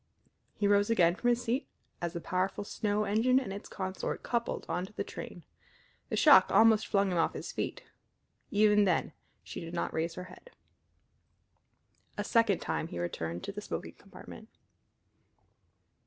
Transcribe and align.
He 0.55 0.67
rose 0.67 0.89
again 0.89 1.13
from 1.13 1.27
his 1.29 1.43
seat 1.43 1.67
as 2.01 2.13
the 2.13 2.19
powerful 2.21 2.63
snow 2.63 3.03
engine 3.03 3.39
and 3.39 3.53
its 3.53 3.69
consort 3.69 4.23
coupled 4.23 4.65
on 4.67 4.83
to 4.87 4.93
the 4.93 5.03
train. 5.03 5.43
The 6.09 6.15
shock 6.15 6.49
almost 6.49 6.87
flung 6.87 7.11
him 7.11 7.19
off 7.19 7.33
his 7.35 7.51
feet. 7.51 7.83
Even 8.49 8.85
then 8.85 9.13
she 9.43 9.59
did 9.61 9.75
not 9.75 9.93
raise 9.93 10.15
her 10.15 10.23
head. 10.23 10.49
A 12.17 12.23
second 12.23 12.61
time 12.61 12.87
he 12.87 12.97
returned 12.97 13.43
to 13.43 13.51
the 13.51 13.61
smoking 13.61 13.93
compartment. 13.93 14.49